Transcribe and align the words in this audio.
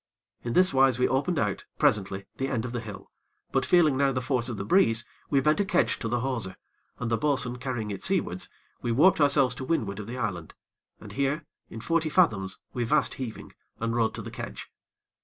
In 0.41 0.53
this 0.53 0.73
wise 0.73 0.97
we 0.97 1.07
opened 1.07 1.37
out, 1.37 1.65
presently, 1.77 2.25
the 2.37 2.47
end 2.47 2.65
of 2.65 2.71
the 2.73 2.79
hill; 2.79 3.11
but 3.51 3.67
feeling 3.67 3.95
now 3.97 4.11
the 4.11 4.19
force 4.19 4.49
of 4.49 4.57
the 4.57 4.65
breeze, 4.65 5.05
we 5.29 5.39
bent 5.41 5.59
a 5.59 5.63
kedge 5.63 5.99
to 5.99 6.07
the 6.07 6.21
hawser, 6.21 6.55
and, 6.97 7.11
the 7.11 7.19
bo'sun 7.19 7.57
carrying 7.57 7.91
it 7.91 8.01
seawards, 8.03 8.49
we 8.81 8.91
warped 8.91 9.21
ourselves 9.21 9.53
to 9.53 9.63
windward 9.63 9.99
of 9.99 10.07
the 10.07 10.17
island, 10.17 10.55
and 10.99 11.11
here, 11.11 11.45
in 11.69 11.81
forty 11.81 12.09
fathoms, 12.09 12.57
we 12.73 12.83
vast 12.83 13.13
heaving, 13.13 13.51
and 13.79 13.95
rode 13.95 14.15
to 14.15 14.23
the 14.23 14.31
kedge. 14.31 14.71